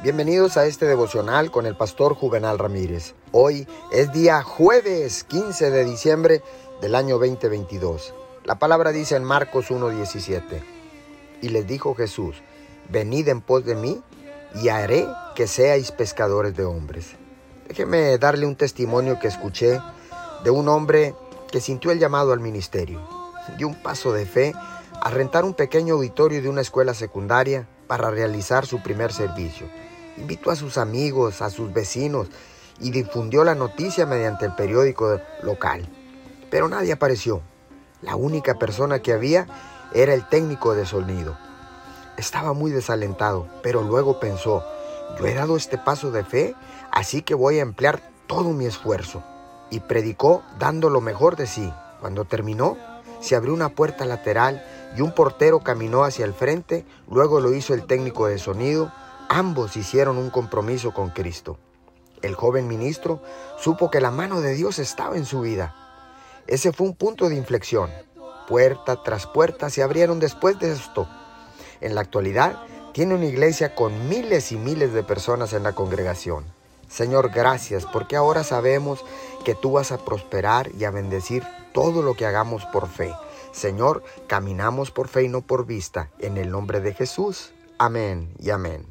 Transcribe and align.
Bienvenidos 0.00 0.56
a 0.56 0.64
este 0.66 0.86
devocional 0.86 1.50
con 1.50 1.66
el 1.66 1.74
pastor 1.74 2.14
Juvenal 2.14 2.60
Ramírez. 2.60 3.16
Hoy 3.32 3.66
es 3.90 4.12
día 4.12 4.44
jueves 4.44 5.24
15 5.24 5.72
de 5.72 5.84
diciembre 5.84 6.40
del 6.80 6.94
año 6.94 7.18
2022. 7.18 8.14
La 8.44 8.60
palabra 8.60 8.92
dice 8.92 9.16
en 9.16 9.24
Marcos 9.24 9.72
1:17. 9.72 10.62
Y 11.42 11.48
les 11.48 11.66
dijo 11.66 11.96
Jesús, 11.96 12.36
venid 12.88 13.26
en 13.26 13.40
pos 13.40 13.64
de 13.64 13.74
mí 13.74 14.00
y 14.62 14.68
haré 14.68 15.04
que 15.34 15.48
seáis 15.48 15.90
pescadores 15.90 16.56
de 16.56 16.64
hombres. 16.64 17.16
Déjeme 17.66 18.16
darle 18.18 18.46
un 18.46 18.54
testimonio 18.54 19.18
que 19.18 19.26
escuché 19.26 19.80
de 20.44 20.50
un 20.50 20.68
hombre 20.68 21.16
que 21.50 21.60
sintió 21.60 21.90
el 21.90 21.98
llamado 21.98 22.32
al 22.32 22.38
ministerio. 22.38 23.00
Dio 23.56 23.66
un 23.66 23.82
paso 23.82 24.12
de 24.12 24.26
fe 24.26 24.52
a 25.02 25.10
rentar 25.10 25.44
un 25.44 25.54
pequeño 25.54 25.94
auditorio 25.94 26.40
de 26.40 26.48
una 26.48 26.60
escuela 26.60 26.94
secundaria 26.94 27.66
para 27.88 28.10
realizar 28.10 28.64
su 28.64 28.80
primer 28.80 29.12
servicio 29.12 29.66
invitó 30.18 30.50
a 30.50 30.56
sus 30.56 30.78
amigos, 30.78 31.42
a 31.42 31.50
sus 31.50 31.72
vecinos 31.72 32.28
y 32.80 32.90
difundió 32.90 33.44
la 33.44 33.54
noticia 33.54 34.06
mediante 34.06 34.46
el 34.46 34.54
periódico 34.54 35.20
local. 35.42 35.88
Pero 36.50 36.68
nadie 36.68 36.92
apareció. 36.92 37.42
La 38.02 38.16
única 38.16 38.54
persona 38.58 39.00
que 39.00 39.12
había 39.12 39.46
era 39.92 40.14
el 40.14 40.28
técnico 40.28 40.74
de 40.74 40.86
sonido. 40.86 41.36
Estaba 42.16 42.52
muy 42.52 42.70
desalentado, 42.70 43.48
pero 43.62 43.82
luego 43.82 44.20
pensó, 44.20 44.64
yo 45.18 45.26
he 45.26 45.34
dado 45.34 45.56
este 45.56 45.78
paso 45.78 46.10
de 46.10 46.24
fe, 46.24 46.54
así 46.90 47.22
que 47.22 47.34
voy 47.34 47.58
a 47.58 47.62
emplear 47.62 48.00
todo 48.26 48.50
mi 48.50 48.66
esfuerzo. 48.66 49.22
Y 49.70 49.80
predicó 49.80 50.42
dando 50.58 50.90
lo 50.90 51.00
mejor 51.00 51.36
de 51.36 51.46
sí. 51.46 51.72
Cuando 52.00 52.24
terminó, 52.24 52.76
se 53.20 53.34
abrió 53.34 53.52
una 53.52 53.70
puerta 53.70 54.04
lateral 54.04 54.64
y 54.96 55.00
un 55.00 55.12
portero 55.12 55.60
caminó 55.60 56.04
hacia 56.04 56.24
el 56.24 56.32
frente, 56.32 56.86
luego 57.10 57.40
lo 57.40 57.52
hizo 57.52 57.74
el 57.74 57.86
técnico 57.86 58.26
de 58.26 58.38
sonido, 58.38 58.92
Ambos 59.30 59.76
hicieron 59.76 60.16
un 60.16 60.30
compromiso 60.30 60.94
con 60.94 61.10
Cristo. 61.10 61.58
El 62.22 62.34
joven 62.34 62.66
ministro 62.66 63.22
supo 63.58 63.90
que 63.90 64.00
la 64.00 64.10
mano 64.10 64.40
de 64.40 64.54
Dios 64.54 64.78
estaba 64.78 65.16
en 65.16 65.26
su 65.26 65.42
vida. 65.42 65.74
Ese 66.46 66.72
fue 66.72 66.86
un 66.86 66.96
punto 66.96 67.28
de 67.28 67.36
inflexión. 67.36 67.90
Puerta 68.48 69.02
tras 69.02 69.26
puerta 69.26 69.68
se 69.68 69.82
abrieron 69.82 70.18
después 70.18 70.58
de 70.58 70.72
esto. 70.72 71.06
En 71.82 71.94
la 71.94 72.00
actualidad 72.00 72.58
tiene 72.94 73.14
una 73.14 73.26
iglesia 73.26 73.74
con 73.74 74.08
miles 74.08 74.50
y 74.50 74.56
miles 74.56 74.94
de 74.94 75.02
personas 75.02 75.52
en 75.52 75.62
la 75.62 75.74
congregación. 75.74 76.46
Señor, 76.88 77.30
gracias 77.30 77.84
porque 77.84 78.16
ahora 78.16 78.44
sabemos 78.44 79.04
que 79.44 79.54
tú 79.54 79.72
vas 79.72 79.92
a 79.92 79.98
prosperar 79.98 80.70
y 80.74 80.84
a 80.84 80.90
bendecir 80.90 81.44
todo 81.74 82.00
lo 82.00 82.14
que 82.14 82.24
hagamos 82.24 82.64
por 82.72 82.88
fe. 82.88 83.12
Señor, 83.52 84.02
caminamos 84.26 84.90
por 84.90 85.08
fe 85.08 85.24
y 85.24 85.28
no 85.28 85.42
por 85.42 85.66
vista. 85.66 86.08
En 86.18 86.38
el 86.38 86.50
nombre 86.50 86.80
de 86.80 86.94
Jesús. 86.94 87.52
Amén 87.76 88.32
y 88.40 88.48
amén. 88.50 88.86